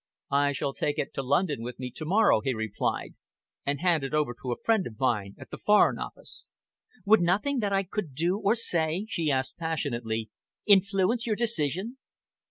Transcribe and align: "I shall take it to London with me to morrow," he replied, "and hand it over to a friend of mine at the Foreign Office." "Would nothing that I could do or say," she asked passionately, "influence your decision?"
"I 0.31 0.51
shall 0.53 0.73
take 0.73 0.97
it 0.97 1.13
to 1.13 1.21
London 1.21 1.61
with 1.61 1.77
me 1.77 1.91
to 1.91 2.05
morrow," 2.05 2.41
he 2.41 2.55
replied, 2.55 3.13
"and 3.67 3.81
hand 3.81 4.03
it 4.03 4.15
over 4.15 4.35
to 4.41 4.51
a 4.51 4.57
friend 4.65 4.87
of 4.87 4.97
mine 4.99 5.35
at 5.37 5.51
the 5.51 5.59
Foreign 5.59 5.99
Office." 5.99 6.49
"Would 7.05 7.21
nothing 7.21 7.59
that 7.59 7.71
I 7.71 7.83
could 7.83 8.15
do 8.15 8.39
or 8.39 8.55
say," 8.55 9.05
she 9.07 9.29
asked 9.29 9.57
passionately, 9.59 10.31
"influence 10.65 11.27
your 11.27 11.35
decision?" 11.35 11.97